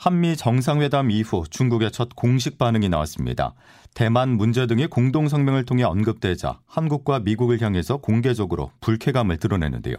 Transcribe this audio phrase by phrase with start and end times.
[0.00, 3.52] 한미 정상회담 이후 중국의 첫 공식 반응이 나왔습니다.
[3.92, 9.96] 대만 문제 등의 공동 성명을 통해 언급되자 한국과 미국을 향해서 공개적으로 불쾌감을 드러내는데요.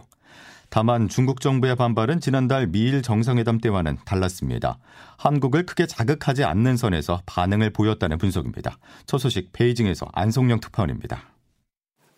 [0.70, 4.80] 다만 중국 정부의 반발은 지난달 미일 정상회담 때와는 달랐습니다.
[5.18, 8.78] 한국을 크게 자극하지 않는 선에서 반응을 보였다는 분석입니다.
[9.06, 11.22] 첫 소식 베이징에서 안성영 특파원입니다.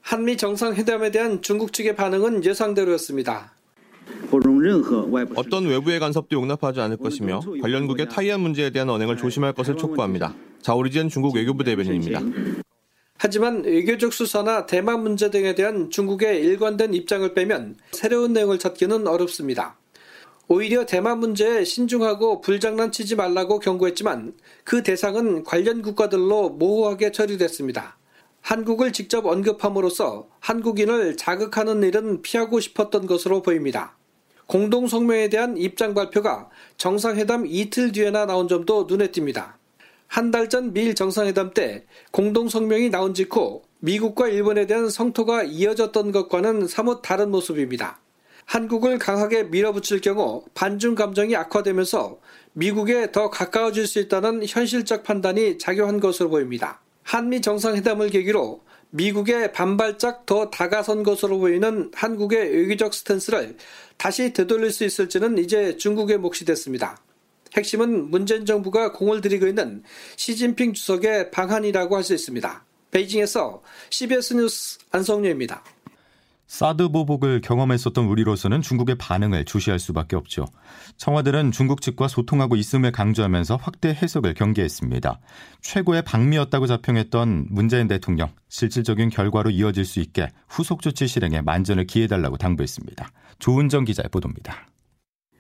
[0.00, 3.52] 한미 정상회담에 대한 중국 측의 반응은 예상대로였습니다.
[5.34, 10.34] 어떤 외부의 간섭도 용납하지 않을 것이며 관련국의 타이완 문제에 대한 언행을 조심할 것을 촉구합니다.
[10.62, 12.20] 자오리젠 중국 외교부 대변인입니다.
[13.16, 19.76] 하지만 외교적 수사나 대만 문제 등에 대한 중국의 일관된 입장을 빼면 새로운 내용을 찾기는 어렵습니다.
[20.46, 27.96] 오히려 대만 문제에 신중하고 불장난치지 말라고 경고했지만 그 대상은 관련 국가들로 모호하게 처리됐습니다.
[28.42, 33.96] 한국을 직접 언급함으로써 한국인을 자극하는 일은 피하고 싶었던 것으로 보입니다.
[34.46, 39.54] 공동 성명에 대한 입장 발표가 정상회담 이틀 뒤에나 나온 점도 눈에 띕니다.
[40.08, 46.12] 한 달 전 미일 정상회담 때 공동 성명이 나온 직후 미국과 일본에 대한 성토가 이어졌던
[46.12, 47.98] 것과는 사뭇 다른 모습입니다.
[48.46, 52.18] 한국을 강하게 밀어붙일 경우 반중 감정이 악화되면서
[52.52, 56.80] 미국에 더 가까워질 수 있다는 현실적 판단이 작용한 것으로 보입니다.
[57.02, 58.60] 한미 정상회담을 계기로
[58.94, 63.56] 미국의 반발짝 더 다가선 것으로 보이는 한국의 외교적 스탠스를
[63.96, 66.96] 다시 되돌릴 수 있을지는 이제 중국의 몫이 됐습니다.
[67.56, 69.82] 핵심은 문재인 정부가 공을 들이고 있는
[70.16, 72.64] 시진핑 주석의 방한이라고 할 수 있습니다.
[72.92, 75.73] 베이징에서 CBS 뉴스 안성료입니다.
[76.54, 80.46] 사드 보복을 경험했었던 우리로서는 중국의 반응을 주시할 수밖에 없죠.
[80.96, 85.18] 청와대는 중국 측과 소통하고 있음을 강조하면서 확대 해석을 경계했습니다.
[85.62, 92.36] 최고의 방미였다고 자평했던 문재인 대통령 실질적인 결과로 이어질 수 있게 후속 조치 실행에 만전을 기해달라고
[92.36, 93.10] 당부했습니다.
[93.40, 94.68] 조은정 기자의 보도입니다.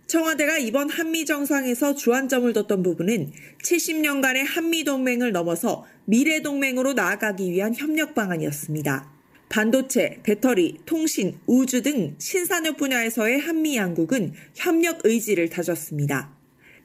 [0.08, 3.30] 청와대가 이번 한미 정상에서 주안점을 뒀던 부분은
[3.62, 9.13] 70년간의 한미 동맹을 넘어서 미래 동맹으로 나아가기 위한 협력 방안이었습니다.
[9.48, 16.34] 반도체, 배터리, 통신, 우주 등 신산업 분야에서의 한미 양국은 협력 의지를 다졌습니다.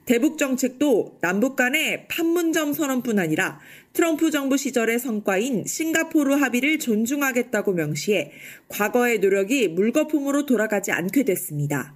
[0.06, 3.60] 대북 정책도 남북 간의 판문점 선언뿐 아니라
[3.94, 8.32] 트럼프 정부 시절의 성과인 싱가포르 합의를 존중하겠다고 명시해
[8.70, 11.94] 과거의 노력이 물거품으로 돌아가지 않게 됐습니다.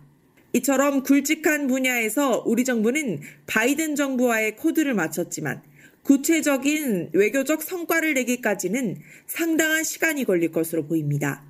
[0.54, 5.64] 이처럼 굵직한 분야에서 우리 정부는 바이든 정부와의 코드를 맞췄지만
[6.04, 11.44] 구체적인 외교적 성과를 내기까지는 상당한 시간이 걸릴 것으로 보입니다.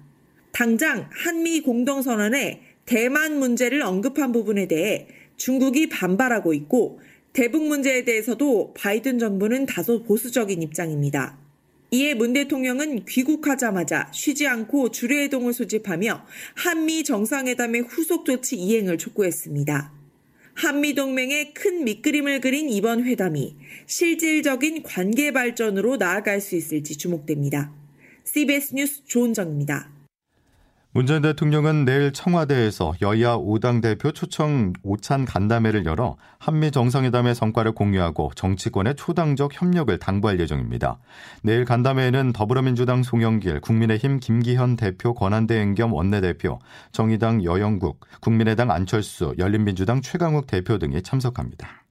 [0.51, 6.99] 당장 한미 공동선언에 대만 문제를 언급한 부분에 대해 중국이 반발하고 있고
[7.33, 11.39] 대북 문제에 대해서도 바이든 정부는 다소 보수적인 입장입니다.
[11.89, 16.25] 이에 문 대통령은 귀국하자마자 쉬지 않고 주례회동을 소집하며
[16.55, 20.02] 한미 정상회담의 후속 조치 이행을 촉구했습니다.
[20.55, 23.55] 한미동맹의 큰 밑그림을 그린 이번 회담이
[23.85, 27.73] 실질적인 관계 발전으로 나아갈 수 있을지 주목됩니다.
[28.23, 29.92] CBS 뉴스 조은정입니다.
[30.95, 38.29] 문재인 대통령은 내일 청와대에서 여야 5당 대표 초청 오찬 간담회를 열어 한미 정상회담의 성과를 공유하고
[38.35, 40.99] 정치권의 초당적 협력을 당부할 예정입니다.
[41.41, 46.59] 내일 간담회에는 더불어민주당 송영길, 국민의힘 김기현 대표 권한대행 겸 원내대표,
[46.91, 51.82] 정의당 여영국, 국민의당 안철수, 열린민주당 최강욱 대표 등이 참석합니다.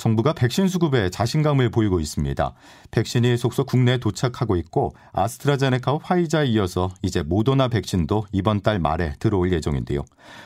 [0.00, 2.54] 정부가 백신 수급에 자신감을 보이고 있습니다.
[2.90, 9.52] 백신이 속속 국내에 도착하고 있고 아스트라제네카와 화이자에 이어서 이제 모더나 백신도 이번 달 말에 들어올
[9.52, 10.02] 예정인데요.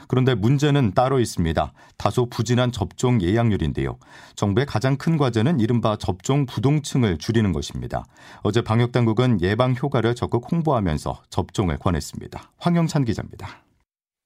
[0.09, 1.73] 그런데 문제는 따로 있습니다.
[1.97, 3.97] 다소 부진한 접종 예약률인데요.
[4.35, 8.07] 정부의 가장 큰 과제는 이른바 접종 부동층을 줄이는 것입니다.
[8.43, 12.51] 어제 방역 당국은 예방 효과를 적극 홍보하면서 접종을 권했습니다.
[12.59, 13.63] 황영찬 기자입니다.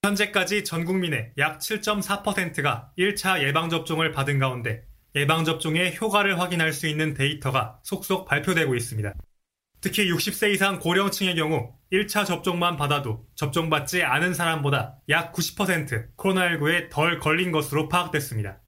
[0.04, 4.87] 현재까지 전 국민의 약 7.4%가 1차 예방접종을 받은 가운데
[5.18, 9.14] 예방접종의 효과를 확인할 수 있는 데이터가 속속 발표되고 있습니다.
[9.80, 17.18] 특히 60세 이상 고령층의 경우 1차 접종만 받아도 접종받지 않은 사람보다 약 90% 코로나19에 덜
[17.18, 18.60] 걸린 것으로 파악됐습니다.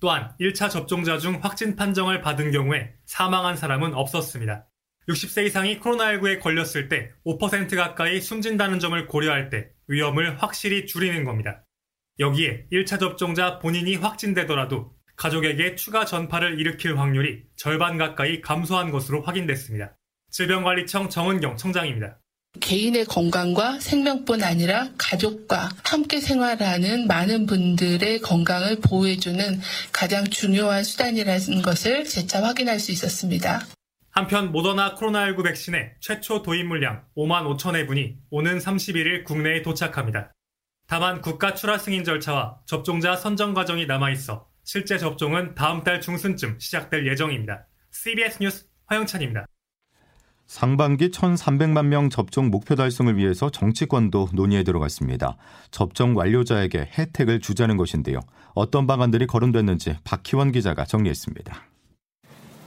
[0.00, 4.66] 또한 1차 접종자 중 확진 판정을 받은 경우에 사망한 사람은 없었습니다.
[5.08, 11.64] 60세 이상이 코로나19에 걸렸을 때 5% 가까이 숨진다는 점을 고려할 때 위험을 확실히 줄이는 겁니다.
[12.20, 19.96] 여기에 1차 접종자 본인이 확진되더라도 가족에게 추가 전파를 일으킬 확률이 절반 가까이 감소한 것으로 확인됐습니다.
[20.30, 22.18] 질병관리청 정은경 청장입니다.
[22.60, 29.60] 개인의 건강과 생명뿐 아니라 가족과 함께 생활하는 많은 분들의 건강을 보호해주는
[29.92, 33.60] 가장 중요한 수단이라는 것을 재차 확인할 수 있었습니다.
[34.10, 40.32] 한편 모더나 코로나19 백신의 최초 도입 물량 5만 5천 회분이 오는 31일 국내에 도착합니다.
[40.86, 47.06] 다만 국가 출하 승인 절차와 접종자 선정 과정이 남아있어 실제 접종은 다음 달 중순쯤 시작될
[47.06, 47.66] 예정입니다.
[47.90, 49.46] CBS 뉴스 화영찬입니다.
[50.46, 55.36] 상반기 1,300만 명 접종 목표 달성을 위해서 정치권도 논의에 들어갔습니다.
[55.70, 58.20] 접종 완료자에게 혜택을 주자는 것인데요.
[58.54, 61.62] 어떤 방안들이 거론됐는지 박희원 기자가 정리했습니다.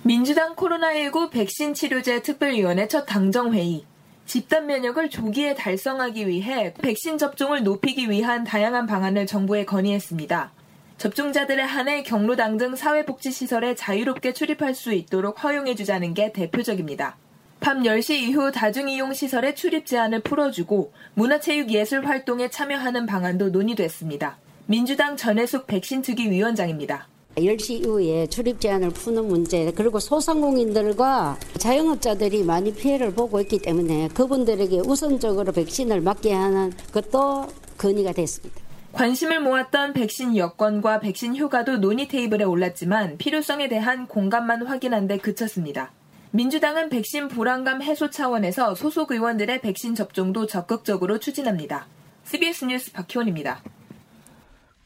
[0.03, 3.85] 민주당 코로나19 백신 치료제 특별위원회 첫 당정회의.
[4.25, 10.51] 집단 면역을 조기에 달성하기 위해 백신 접종을 높이기 위한 다양한 방안을 정부에 건의했습니다.
[10.97, 17.17] 접종자들에 한해 경로당 등 사회복지시설에 자유롭게 출입할 수 있도록 허용해주자는 게 대표적입니다.
[17.59, 24.37] 밤 10시 이후 다중이용 시설의 출입 제한을 풀어주고 문화체육예술 활동에 참여하는 방안도 논의됐습니다.
[24.65, 27.07] 민주당 전해숙 백신특위 위원장입니다.
[27.35, 34.79] 10시 이후에 출입 제한을 푸는 문제 그리고 소상공인들과 자영업자들이 많이 피해를 보고 있기 때문에 그분들에게
[34.79, 37.47] 우선적으로 백신을 맞게 하는 것도
[37.77, 38.66] 건의가 됐습니다.
[38.97, 45.91] 관심을 모았던 백신 여건과 백신 효과도 논의 테이블에 올랐지만 필요성에 대한 공감만 확인한 데 그쳤습니다.
[46.31, 51.85] 민주당은 백신 불안감 해소 차원에서 소속 의원들의 백신 접종도 적극적으로 추진합니다.
[52.23, 53.61] CBS 뉴스 박희원입니다.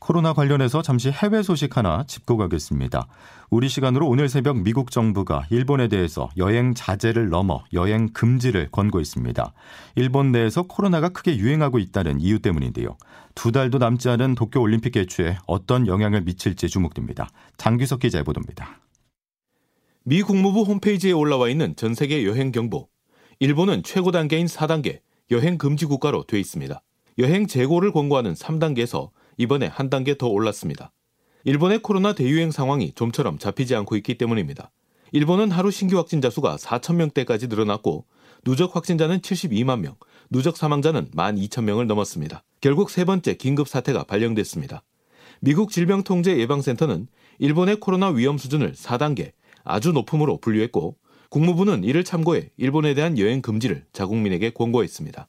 [0.01, 3.05] 코로나 관련해서 잠시 해외 소식 하나 짚고 가겠습니다.
[3.51, 9.53] 우리 시간으로 오늘 새벽 미국 정부가 일본에 대해서 여행 자제를 넘어 여행 금지를 권고했습니다.
[9.95, 12.97] 일본 내에서 코로나가 크게 유행하고 있다는 이유 때문인데요.
[13.35, 17.29] 두 달도 남지 않은 도쿄 올림픽 개최에 어떤 영향을 미칠지 주목됩니다.
[17.57, 18.81] 장규석 기자의 보도입니다.
[20.03, 22.87] 미 국무부 홈페이지에 올라와 있는 전 세계 여행 경보.
[23.37, 26.81] 일본은 최고 단계인 4단계 여행 금지 국가로 돼 있습니다.
[27.19, 30.91] 여행 재고를 권고하는 3단계에서 이번에 한 단계 더 올랐습니다.
[31.45, 34.69] 일본의 코로나 대유행 상황이 좀처럼 잡히지 않고 있기 때문입니다.
[35.13, 38.05] 일본은 하루 신규 확진자 수가 4천 명대까지 늘어났고
[38.43, 39.95] 누적 확진자는 72만 명,
[40.29, 42.43] 누적 사망자는 12,000명을 넘었습니다.
[42.61, 44.83] 결국 세 번째 긴급 사태가 발령됐습니다.
[45.39, 47.07] 미국 질병통제예방센터는
[47.39, 49.31] 일본의 코로나 위험 수준을 4단계
[49.63, 50.97] 아주 높음으로 분류했고
[51.29, 55.27] 국무부는 이를 참고해 일본에 대한 여행 금지를 자국민에게 권고했습니다.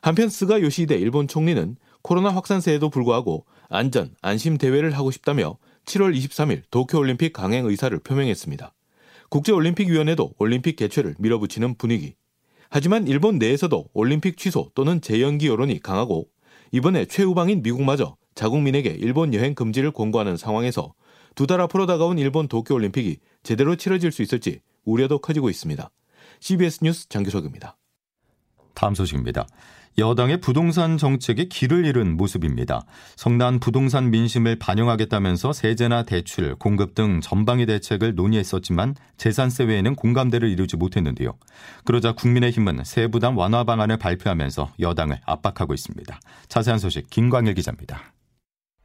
[0.00, 6.62] 한편 스가 요시히데 일본 총리는 코로나 확산세에도 불구하고 안전, 안심 대회를 하고 싶다며 7월 23일
[6.70, 8.72] 도쿄올림픽 강행 의사를 표명했습니다.
[9.28, 12.14] 국제올림픽위원회도 올림픽 개최를 밀어붙이는 분위기.
[12.68, 16.28] 하지만 일본 내에서도 올림픽 취소 또는 재연기 여론이 강하고
[16.72, 20.94] 이번에 최우방인 미국마저 자국민에게 일본 여행 금지를 권고하는 상황에서
[21.34, 25.90] 두 달 앞으로 다가온 일본 도쿄올림픽이 제대로 치러질 수 있을지 우려도 커지고 있습니다.
[26.40, 27.76] CBS 뉴스 장규석입니다.
[28.80, 29.46] 다음 소식입니다.
[29.98, 32.80] 여당의 부동산 정책이 길을 잃은 모습입니다.
[33.14, 40.78] 성난 부동산 민심을 반영하겠다면서 세제나 대출, 공급 등 전방위 대책을 논의했었지만 재산세 외에는 공감대를 이루지
[40.78, 41.34] 못했는데요.
[41.84, 46.18] 그러자 국민의힘은 세부담 완화 방안을 발표하면서 여당을 압박하고 있습니다.
[46.48, 48.14] 자세한 소식 김광일 기자입니다.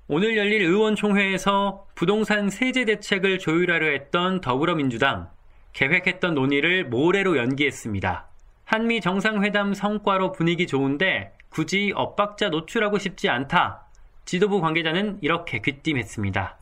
[0.10, 5.30] 오늘 열릴 의원총회에서 부동산 세제 대책을 조율하려 했던 더불어민주당
[5.72, 8.35] 계획했던 논의를 모레로 연기했습니다.
[8.65, 13.86] 한미 정상회담 성과로 분위기 좋은데 굳이 엇박자 노출하고 싶지 않다.
[14.25, 16.57] 지도부 관계자는 이렇게 귀띔했습니다.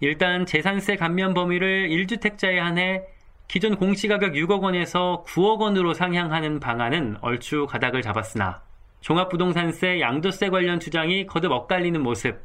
[0.00, 3.04] 일단 재산세 감면 범위를 1주택자에 한해
[3.48, 8.62] 기존 공시가격 6억 원에서 9억 원으로 상향하는 방안은 얼추 가닥을 잡았으나
[9.00, 12.40] 종합부동산세 양도세 관련 주장이 거듭 엇갈리는 모습,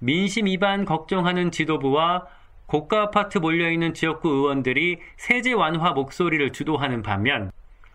[0.00, 2.26] 민심 위반 걱정하는 지도부와
[2.66, 7.52] 고가 아파트 몰려있는 지역구 의원들이 세제 완화 목소리를 주도하는 반면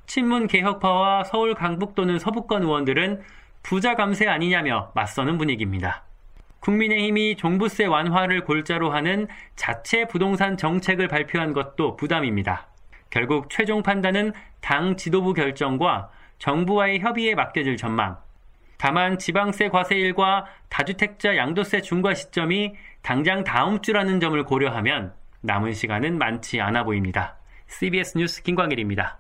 [0.08, 3.22] 친문 개혁파와 서울 강북도는 서부권 의원들은
[3.62, 6.04] 부자 감세 아니냐며 맞서는 분위기입니다.
[6.62, 12.68] 국민의힘이 종부세 완화를 골자로 하는 자체 부동산 정책을 발표한 것도 부담입니다.
[13.10, 16.10] 결국 최종 판단은 당 지도부 결정과
[16.40, 18.18] 정부와의 협의에 맡겨질 전망.
[18.78, 26.62] 다만 지방세 과세일과 다주택자 양도세 중과 시점이 당장 다음 주라는 점을 고려하면 남은 시간은 많지
[26.62, 27.36] 않아 보입니다.
[27.68, 29.20] CBS 뉴스 김광일입니다.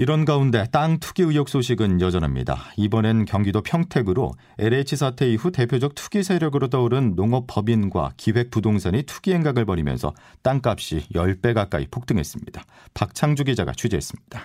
[0.00, 2.72] 이런 가운데 땅 투기 의혹 소식은 여전합니다.
[2.78, 10.14] 이번엔 경기도 평택으로 LH 사태 이후 대표적 투기 세력으로 떠오른 농업법인과 기획부동산이 투기 행각을 벌이면서
[10.42, 12.62] 땅값이 10배 가까이 폭등했습니다.
[12.94, 14.40] 박창주 기자가 취재했습니다.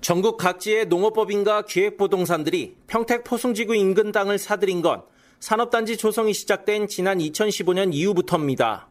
[0.00, 5.02] 전국 각지의 농업법인과 기획부동산들이 평택 포승지구 인근 땅을 사들인 건
[5.38, 8.88] 산업단지 조성이 시작된 지난 2015년 이후부터입니다.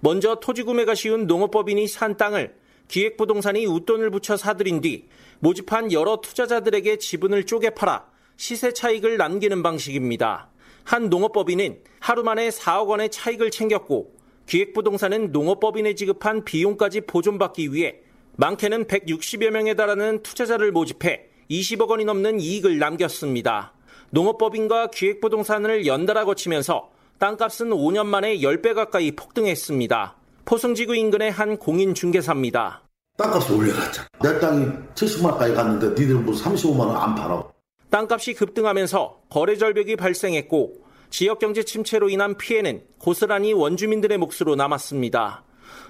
[0.00, 5.08] 먼저 토지 구매가 쉬운 농업법인이 산 땅을 기획부동산이 웃돈을 붙여 사들인 뒤
[5.40, 10.48] 모집한 여러 투자자들에게 지분을 쪼개 팔아 시세 차익을 남기는 방식입니다.
[10.84, 14.12] 한 농업법인은 하루 만에 4억 원의 차익을 챙겼고
[14.46, 18.00] 기획부동산은 농업법인에 지급한 비용까지 보존받기 위해
[18.36, 23.72] 많게는 160여 명에 달하는 투자자를 모집해 20억 원이 넘는 이익을 남겼습니다.
[24.10, 30.16] 농업법인과 기획부동산을 연달아 거치면서 땅값은 5년 만에 10배 가까이 폭등했습니다.
[30.44, 32.82] 포승지구 인근의 한 공인 중개사입니다.
[33.16, 34.08] 땅값을 올려놨잖아.
[34.22, 37.44] 내 땅이 70만까지 갔는데 니들 무슨 35만 원 안 팔아.
[37.90, 45.44] 땅값이 급등하면서 거래 절벽이 발생했고 지역 경제 침체로 인한 피해는 고스란히 원주민들의 몫으로 남았습니다.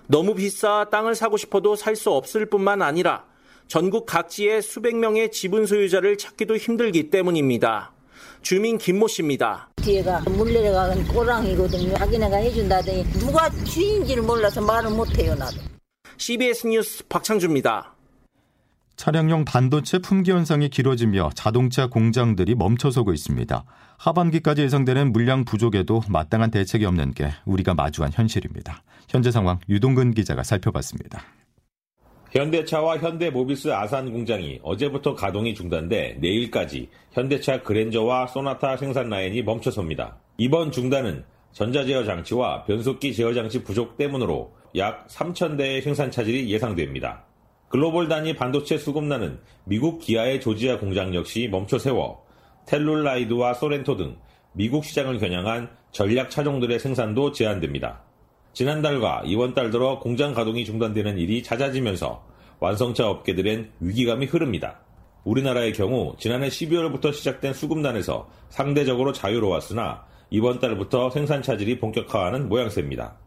[0.07, 3.25] 너무 비싸 땅을 사고 싶어도 살 수 없을 뿐만 아니라
[3.69, 7.94] 전국 각지의 수백 명의 지분 소유자를 찾기도 힘들기 때문입니다.
[8.43, 9.71] 주민 김모 씨입니다.
[9.77, 11.95] 뒤에가 물 내려가는 꼬랑이거든요.
[11.97, 15.57] 자기네가 해준다더니 누가 주인지를 몰라서 말을 못해요 나도.
[16.17, 17.95] CBS 뉴스 박창주입니다.
[18.97, 23.65] 차량용 반도체 품귀 현상이 길어지며 자동차 공장들이 멈춰서고 있습니다.
[23.99, 28.83] 하반기까지 예상되는 물량 부족에도 마땅한 대책이 없는 게 우리가 마주한 현실입니다.
[29.09, 31.23] 현재 상황 유동근 기자가 살펴봤습니다.
[32.35, 40.19] 현대차와 현대모비스 아산 공장이 어제부터 가동이 중단돼 내일까지 현대차 그랜저와 소나타 생산 라인이 멈춰섭니다.
[40.37, 47.25] 이번 중단은 전자제어 장치와 변속기 제어 장치 부족 때문으로 약 3,000대의 생산 차질이 예상됩니다.
[47.69, 52.25] 글로벌 단위 반도체 수급나는 미국 기아의 조지아 공장 역시 멈춰 세워
[52.67, 54.17] 텔룰라이드와 소렌토 등
[54.55, 58.03] 미국 시장을 겨냥한 전략 차종들의 생산도 제한됩니다.
[58.55, 62.25] 지난달과 이번 달 들어 공장 가동이 중단되는 일이 잦아지면서
[62.61, 64.79] 완성차 업계들엔 위기감이 흐릅니다.
[65.25, 73.19] 우리나라의 경우 지난해 12월부터 시작된 수급난에서 상대적으로 자유로웠으나 이번 달부터 생산 차질이 본격화하는 모양새입니다.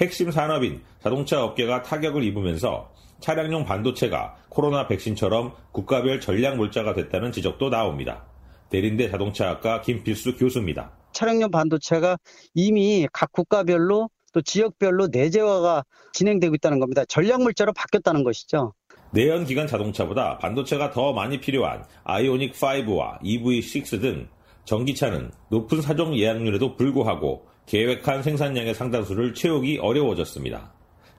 [0.00, 7.70] 핵심 산업인 자동차 업계가 타격을 입으면서 차량용 반도체가 코로나 백신처럼 국가별 전략 물자가 됐다는 지적도
[7.70, 8.26] 나옵니다.
[8.68, 10.90] 대린대 자동차학과 김필수 교수입니다.
[11.12, 12.18] 차량용 반도체가
[12.52, 17.06] 이미 각 국가별로 또 지역별로 내재화가 진행되고 있다는 겁니다.
[17.06, 18.74] 전략 물자로 바뀌었다는 것이죠.
[19.12, 24.28] 내연기관 자동차보다 반도체가 더 많이 필요한 아이오닉 5와 EV6 등
[24.66, 30.70] 전기차는 높은 사종 예약률에도 불구하고 계획한 생산량의 상당수를 채우기 어려워졌습니다.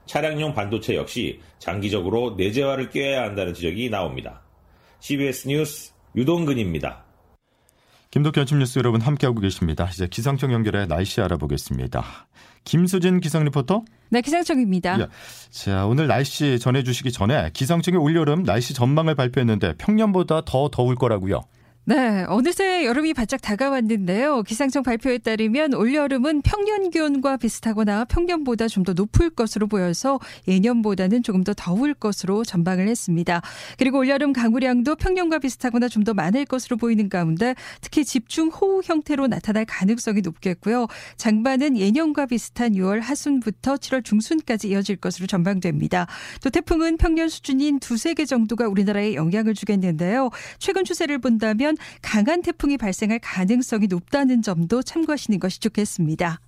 [0.06, 4.42] 차량용 반도체 역시 장기적으로 내재화를 꾀해야 한다는 지적이 나옵니다.
[5.00, 7.04] CBS 뉴스 유동근입니다.
[8.10, 9.88] 김덕현 아침 뉴스 여러분 함께하고 계십니다.
[9.92, 12.28] 이제 기상청 연결해 날씨 알아보겠습니다.
[12.64, 13.82] 김수진 기상 리포터.
[14.10, 15.00] 네, 기상청입니다.
[15.00, 15.06] 예.
[15.50, 21.42] 자, 오늘 날씨 전해주시기 전에 기상청이 올여름 날씨 전망을 발표했는데 평년보다 더 더울 거라고요.
[21.88, 24.42] 네, 어느새 여름이 바짝 다가왔는데요.
[24.42, 31.44] 기상청 발표에 따르면 올여름은 평년 기온과 비슷하거나 평년보다 좀 더 높을 것으로 보여서 예년보다는 조금
[31.44, 33.40] 더 더울 것으로 전망을 했습니다.
[33.78, 39.26] 그리고 올여름 강우량도 평년과 비슷하거나 좀 더 많을 것으로 보이는 가운데 특히 집중 호우 형태로
[39.26, 40.88] 나타날 가능성이 높겠고요.
[41.16, 46.06] 장마는 예년과 비슷한 6월 하순부터 7월 중순까지 이어질 것으로 전망됩니다.
[46.42, 50.28] 또 태풍은 평년 수준인 두세 개 정도가 우리나라에 영향을 주겠는데요.
[50.58, 56.40] 최근 추세를 본다면 강한 태풍이 발생할 가능성이 높다는 점도 참고하시는 것이 좋겠습니다.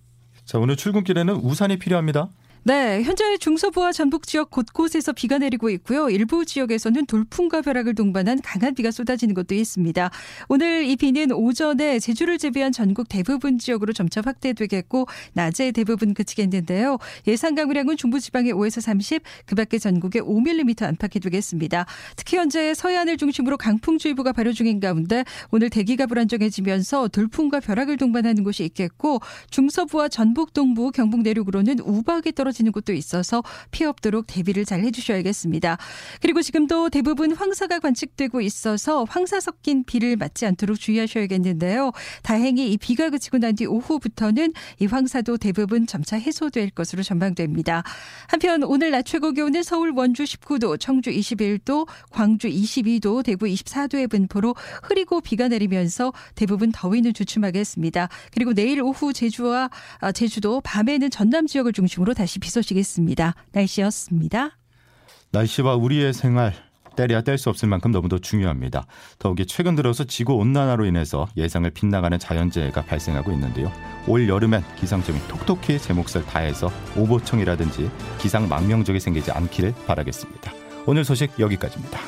[0.45, 2.29] 자, 오늘 출근길에는 우산이 필요합니다.
[2.63, 6.11] 네, 현재 중서부와 전북 지역 곳곳에서 비가 내리고 있고요.
[6.11, 10.11] 일부 지역에서는 돌풍과 벼락을 동반한 강한 비가 쏟아지는 곳도 있습니다.
[10.51, 16.99] 오늘 이 비는 오전에 제주를 제외한 전국 대부분 지역으로 점차 확대되겠고 낮에 대부분 그치겠는데요.
[17.27, 21.87] 예상 강우량은 중부지방에 5에서 30, 그밖에 전국에 5mm 안팎이 되겠습니다.
[22.15, 28.65] 특히 현재 서해안을 중심으로 강풍주의보가 발효 중인 가운데 오늘 대기가 불안정해지면서 돌풍과 벼락을 동반하는 곳이
[28.65, 34.81] 있겠고 중서부와 전북 동부, 경북 내륙으로는 우박이 떨어 떨어지는 곳도 있어서 피해 없도록 대비를 잘
[34.81, 35.79] 해주셔야겠습니다.
[36.21, 41.93] 그리고 지금도 대부분 황사가 관측되고 있어서 황사 섞인 비를 맞지 않도록 주의하셔야겠는데요.
[42.23, 47.83] 다행히 이 비가 그치고 난 뒤 오후부터는 이 황사도 대부분 점차 해소될 것으로 전망됩니다.
[48.29, 54.55] 한편 오늘 낮 최고 기온은 서울 원주 19도, 청주 21도, 광주 22도, 대구 24도의 분포로
[54.85, 58.09] 흐리고 비가 내리면서 대부분 더위는 주춤하겠습니다.
[58.33, 63.35] 그리고 내일 오후 제주와 아, 제주도 밤에는 전남 지역을 중심으로 다시 비 소식있습니다.
[63.53, 64.51] 날씨였습니다.
[65.33, 66.55] 날씨와 우리의 생활
[66.97, 68.87] 때려야 뗄 수 없을 만큼 너무도 중요합니다.
[69.19, 73.73] 더욱이 최근 들어서 지구 온난화로 인해서 예상을 빗나가는 자연재해가 발생하고 있는데요.
[74.07, 80.53] 올 여름엔 기상청이 톡톡히 제 몫을 다해서 오보청이라든지 기상 망명적이 생기지 않기를 바라겠습니다.
[80.87, 82.01] 오늘 소식 여기까지입니다.